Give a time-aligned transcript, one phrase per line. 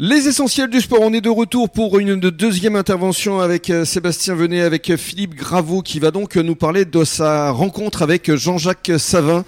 [0.00, 4.36] Les essentiels du sport, on est de retour pour une deuxième intervention avec euh, Sébastien
[4.36, 9.44] Venet, avec Philippe Graveau qui va donc nous parler de sa rencontre avec Jean-Jacques Savin.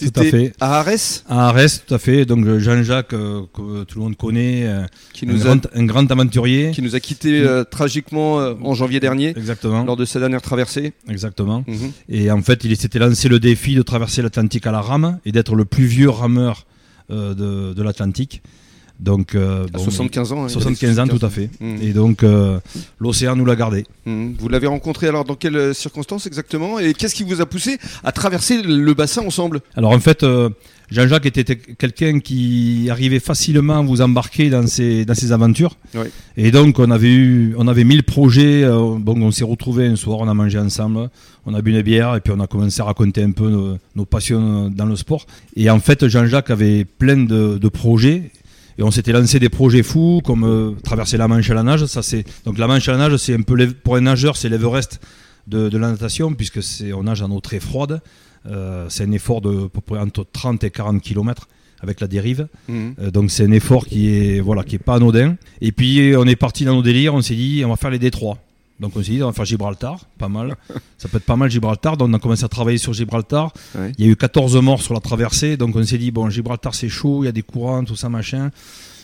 [0.00, 0.54] Tout à fait.
[0.58, 1.22] À Arès?
[1.28, 2.24] À Arès, tout à fait.
[2.24, 6.10] Donc Jean-Jacques, euh, que tout le monde connaît, euh, qui nous un, grand, un, grand,
[6.10, 6.70] aventurier.
[6.70, 9.34] Qui nous a quittés tragiquement en janvier dernier.
[9.36, 9.84] Exactement.
[9.84, 10.94] Lors de sa dernière traversée.
[11.10, 11.62] Exactement.
[11.66, 11.92] Mhm.
[12.08, 15.32] Et en fait, il s'était lancé le défi de traverser l'Atlantique à la rame et
[15.32, 16.64] d'être le plus vieux rameur
[17.10, 18.40] de, de l'Atlantique.
[19.00, 20.48] Donc, euh, à 75 ans.
[20.48, 21.50] 75 hein, ans, tout à fait.
[21.60, 21.76] Mmh.
[21.82, 22.60] Et donc, euh,
[23.00, 23.84] l'océan nous l'a gardé.
[24.06, 24.32] Mmh.
[24.38, 26.78] Vous l'avez rencontré alors dans quelles circonstances exactement?
[26.78, 29.60] Et qu'est-ce qui vous a poussé à traverser le bassin ensemble?
[29.76, 30.48] Alors, en fait, euh,
[30.90, 35.76] Jean-Jacques était quelqu'un qui arrivait facilement à vous embarquer dans ses, dans ses aventures.
[35.94, 36.06] Oui.
[36.36, 38.64] Et donc, on avait eu, on avait mille projets.
[38.64, 41.10] bon, on s'est retrouvés un soir, on a mangé ensemble,
[41.46, 43.76] on a bu une bière et puis on a commencé à raconter un peu nos,
[43.96, 45.26] nos passions dans le sport.
[45.56, 48.30] Et en fait, Jean-Jacques avait plein de, de projets
[48.78, 51.86] et on s'était lancé des projets fous comme euh, traverser la Manche à la nage.
[51.86, 54.48] Ça c'est donc la Manche à la nage, c'est un peu pour un nageur, c'est
[54.48, 55.00] l'Everest
[55.46, 58.00] de, de, la natation puisque c'est on nage en eau très froide.
[58.46, 61.48] Euh, c'est un effort de peu près entre 30 et 40 km
[61.80, 62.48] avec la dérive.
[62.68, 62.94] Mhm.
[62.98, 65.36] Euh, donc c'est un effort qui est voilà qui est pas anodin.
[65.60, 67.14] Et puis on est parti dans nos délires.
[67.14, 68.38] On s'est dit on va faire les détroits.
[68.80, 70.56] Donc on s'est dit, on va faire Gibraltar, pas mal.
[70.98, 71.96] Ça peut être pas mal Gibraltar.
[71.96, 73.52] Donc on a commencé à travailler sur Gibraltar.
[73.98, 75.56] Il y a eu 14 morts sur la traversée.
[75.56, 78.08] Donc on s'est dit, bon, Gibraltar c'est chaud, il y a des courants, tout ça,
[78.08, 78.50] machin.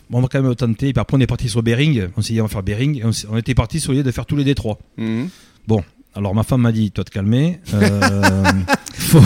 [0.08, 0.88] Bon, on va quand même tenter.
[0.88, 2.08] Et puis après on est parti sur Bering.
[2.16, 3.02] On s'est dit, on va faire Bering.
[3.30, 4.78] on, était parti sur l'idée de faire tous les détroits.
[4.96, 5.28] Mhm.
[5.68, 5.84] Bon,
[6.16, 7.60] alors ma femme m'a dit, toi te calmer.
[7.72, 8.42] Euh,
[8.94, 9.20] faut,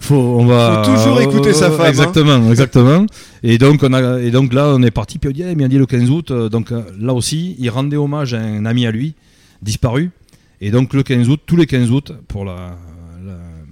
[0.00, 1.82] faut, on va faut toujours écouter sa femme.
[1.82, 1.88] Hein.
[1.90, 3.06] Exactement, exactement.
[3.42, 5.18] Et donc on a, et donc là on est parti.
[5.18, 6.30] Puis on dit, eh, dit le 15 août.
[6.30, 9.14] Euh, donc euh, là aussi, il rendait hommage à un ami à lui
[9.62, 10.10] disparu.
[10.60, 12.76] Et donc le 15 août, tous les 15 août, pour la,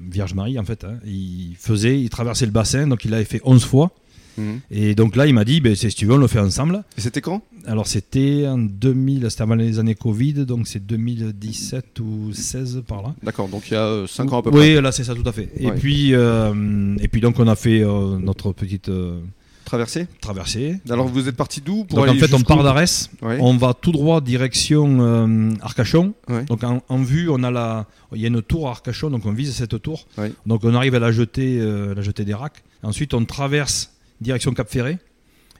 [0.08, 3.40] Vierge Marie en fait, hein, il faisait, il traversait le bassin, donc il l'avait fait
[3.44, 3.90] 11 fois.
[4.38, 4.60] Mhm.
[4.70, 6.84] Et donc là, il m'a dit, ben, si tu veux, on le fait ensemble.
[6.96, 7.42] Et c'était quand?
[7.66, 13.02] Alors c'était en 2000, c'était avant les années Covid, donc c'est 2017 ou 16 par
[13.02, 13.14] là.
[13.22, 14.76] D'accord, donc il y a 5 ans à peu près.
[14.76, 15.50] Oui, là c'est ça tout à fait.
[15.58, 18.88] Et, puis, euh, et puis donc on a fait euh, notre petite...
[18.88, 19.18] Euh,
[19.66, 20.80] Traversée Traversée.
[20.88, 23.92] Alors vous êtes parti d'où pour Donc en fait on part d'Arès, on va tout
[23.92, 26.14] droit direction euh, Arcachon.
[26.46, 29.32] Donc en, vue on a la, il y a une tour à Arcachon donc on
[29.32, 30.06] vise cette tour.
[30.46, 32.62] Donc on arrive à la jetée, euh, la jetée des racks.
[32.82, 33.90] Ensuite on traverse
[34.20, 34.98] direction Cap Ferré.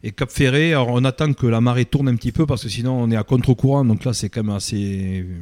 [0.03, 2.69] Et Cap Ferré, alors on attend que la marée tourne un petit peu parce que
[2.69, 5.35] sinon on est à contre-courant, donc là c'est quand même assez euh,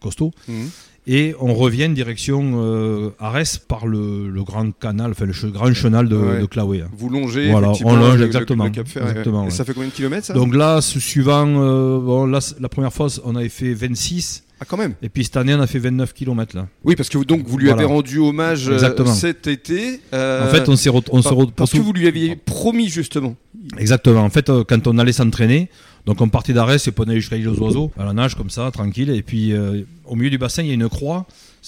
[0.00, 0.32] costaud.
[0.48, 0.68] Mhm
[1.08, 6.16] et on revient direction euh, Arès par le, grand canal, enfin le grand chenal de,
[6.16, 6.46] ouais.
[6.48, 6.84] Claoué.
[6.92, 8.66] Vous longez Voilà, on longe exactement.
[8.66, 10.34] et ça fait combien de kilomètres ça?
[10.34, 14.44] Donc là, suivant, euh, bon, là, la première fois, on avait fait 26.
[14.60, 14.94] Ah quand même.
[15.02, 16.66] Et puis cette année, on a fait 29 km là.
[16.84, 20.00] Oui, parce que donc vous lui avez rendu hommage euh, cet été.
[20.12, 23.36] Euh, en fait, on s'est on se parce que vous lui aviez promis justement.
[23.76, 24.22] Exactement.
[24.22, 25.68] En fait, quand on allait s'entraîner,
[26.08, 28.48] donc on partait d'arrêt, c'est pour aller jusqu'à l'île aux oiseaux, à la nage comme
[28.48, 29.10] ça, tranquille.
[29.10, 31.26] Et puis euh, au milieu du bassin, il y a une croix,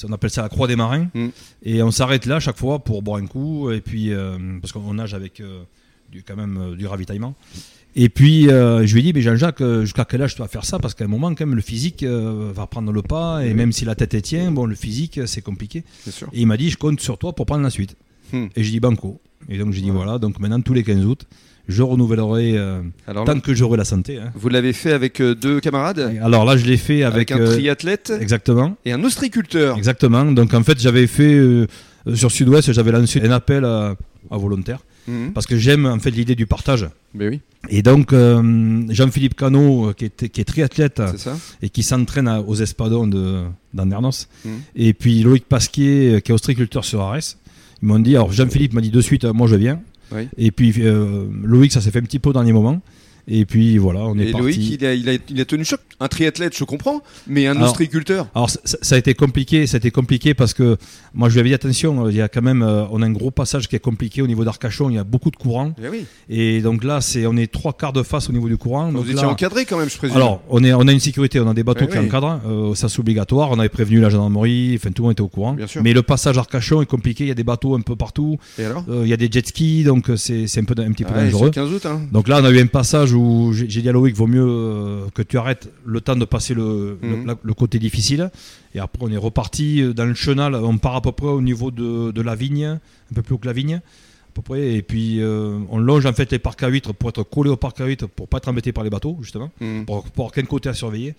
[0.09, 1.09] on appelle ça la croix des marins.
[1.13, 1.29] Mm.
[1.65, 4.95] Et on s'arrête là chaque fois pour boire un coup, et puis euh, parce qu'on
[4.95, 5.63] nage avec euh,
[6.11, 7.35] du, quand même du ravitaillement.
[7.97, 10.79] Et puis je lui ai dit, mais Jean-Jacques, jusqu'à quel âge tu vas faire ça?
[10.79, 13.85] Parce qu'à un moment, quand même, le physique va prendre le pas, et même si
[13.85, 15.85] la tête est tient, bon, le physique, c'est compliqué.
[16.33, 17.97] Et il m'a dit, je compte sur toi pour prendre la suite.
[18.33, 18.47] Mm.
[18.57, 19.21] Et j'ai dit banco.
[19.49, 21.27] Et donc j'ai dit, voilà, donc maintenant tous les 15 août,
[21.69, 24.19] je renouvellerai euh, tant que j'aurai la santé.
[24.19, 24.33] Hein.
[24.35, 26.19] Vous l'avez fait avec euh, deux camarades?
[26.23, 28.13] Alors là, je l'ai fait avec, un euh, triathlète?
[28.21, 29.79] exactement et un ostriculteur?
[29.79, 30.25] Exactement.
[30.27, 31.39] Donc en fait, j'avais fait
[32.15, 33.97] sur Sud-Ouest, j'avais lancé un appel à,
[34.31, 35.33] volontaires mhm.
[35.33, 36.89] parce que j'aime en fait l'idée du partage.
[37.15, 37.41] Mais oui.
[37.69, 41.03] Et donc Jean-Philippe Cano, qui est, qui est triathlète
[41.61, 43.07] et qui s'entraîne aux Espadons
[43.75, 44.51] d'Andernos, mhm.
[44.77, 47.37] et puis Loïc Pasquier, qui est ostriculteur sur Arès.
[47.83, 49.81] Ils m'ont dit, alors Jean-Philippe m'a dit de suite, moi je viens.
[50.37, 52.81] Et puis euh, Loïc, ça s'est fait un petit peu au dernier moment.
[53.33, 55.79] Et puis voilà, on est et Loïc, il a, il, a, tenu choc.
[56.01, 58.27] Un triathlète, je comprends, mais un ostriculteur.
[58.35, 60.77] Alors ça, a été compliqué, ça a été compliqué parce que
[61.15, 63.13] moi je lui avais dit attention, il y a quand même, euh, on a un
[63.13, 65.73] gros passage qui est compliqué au niveau d'Arcachon, il y a beaucoup de courant.
[66.29, 68.91] Eh et, donc là, c'est, on est trois quarts de face au niveau du courant.
[68.91, 70.17] Vous étiez encadré quand même, je présume.
[70.17, 72.75] Alors on est, on a une sécurité, on a des bateaux eh qui encadrent, euh,
[72.75, 73.51] ça c'est obligatoire.
[73.53, 75.53] On avait prévenu la gendarmerie, enfin tout le monde était au courant.
[75.53, 75.85] Bien sûr.
[75.85, 78.39] Mais le passage Arcachon est compliqué, il y a des bateaux un peu partout.
[78.59, 78.85] Et alors?
[78.89, 81.51] Euh, Il y a des jet skis, donc c'est, un peu un petit peu dangereux.
[81.51, 82.01] 15 août, hein.
[82.11, 83.20] Donc là, on a eu un passage où
[83.53, 86.99] j'ai dit à Loïc, vaut mieux euh, que tu arrêtes le temps de passer le,
[87.03, 87.37] mhm.
[87.43, 88.31] le, côté difficile.
[88.75, 90.55] Et après, on est reparti dans le chenal.
[90.55, 93.39] On part à peu près au niveau de, de la vigne, un peu plus haut
[93.39, 93.75] que la vigne.
[93.77, 94.75] À peu près.
[94.75, 97.57] Et puis, euh, on longe en fait les parcs à huîtres pour être collé au
[97.57, 99.85] parc à huîtres pour pas être embêté par les bateaux, justement, mhm.
[99.87, 101.15] pour, pour avoir qu'un côté à surveiller.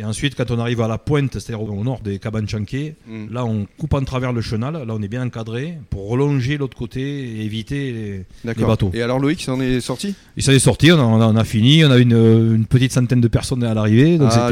[0.00, 3.26] Et ensuite, quand on arrive à la pointe, c'est-à-dire au nord des cabanes chanquées, mm.
[3.30, 6.74] là on coupe en travers le chenal, là on est bien encadré pour relonger l'autre
[6.74, 8.90] côté et éviter les, bateaux.
[8.94, 10.14] Et alors Loïc, ça en est sorti?
[10.38, 13.62] Il s'en est sorti, on a, fini, on a une, une petite centaine de personnes
[13.62, 14.16] à l'arrivée.
[14.16, 14.50] Donc ah,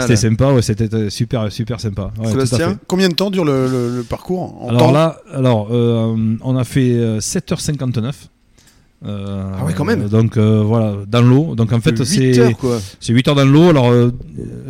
[0.00, 2.10] c'était sympa, c'était super, super sympa.
[2.24, 7.18] Sébastien, combien de temps dure le, parcours en Alors là, alors, euh, on a fait
[7.18, 8.06] 7h59.
[8.06, 8.12] Euh,
[9.04, 10.08] euh, ah ouais, quand même.
[10.08, 11.54] Donc euh, voilà, dans l'eau.
[11.54, 12.32] Donc en fait, c'est
[13.00, 13.68] c'est 8 heures dans l'eau.
[13.68, 14.10] Alors euh,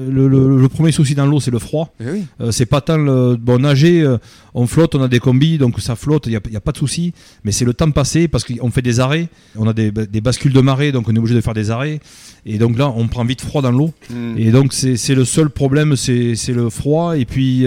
[0.08, 1.94] le, premier souci dans l'eau, c'est le froid.
[2.00, 4.06] Eh c'est pas tant le bon nager.
[4.54, 6.26] on flotte, on a des combis, donc ça flotte.
[6.26, 7.12] Il n'y a, pas de souci.
[7.44, 9.28] Mais c'est le temps passé parce qu'on fait des arrêts.
[9.56, 12.00] On a des, bascules de marée, donc on est obligé de faire des arrêts.
[12.44, 13.92] Et donc là, on prend vite froid dans l'eau.
[14.10, 14.36] Hmm.
[14.36, 17.16] Et donc c'est le seul problème, c'est le froid.
[17.16, 17.66] Et puis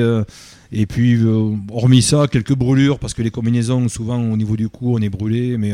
[0.72, 1.20] et puis,
[1.72, 5.10] hormis ça, quelques brûlures, parce que les combinaisons, souvent au niveau du cou, on est
[5.10, 5.74] brûlé, mais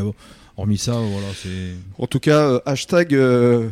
[0.57, 1.73] hormis ça, voilà, c'est.
[2.01, 3.67] En tout cas, euh, hashtag euh,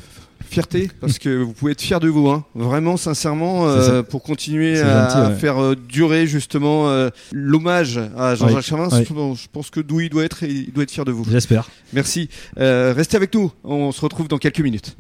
[0.50, 2.46] fierté, parce que vous pouvez être fier de vous, hein.
[2.54, 8.90] vraiment, sincèrement, euh, pour continuer à, faire durer justement l'hommage à Jean-Jacques Chavin.
[8.92, 11.26] Je pense que Douy doit être, il doit être fier de vous.
[11.30, 11.70] J'espère.
[11.94, 12.30] Merci.
[12.58, 14.96] restez avec nous, on se retrouve dans quelques minutes.